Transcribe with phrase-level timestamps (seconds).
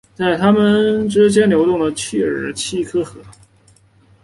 [0.15, 3.21] 在他们之间流动的奇尔奇克河。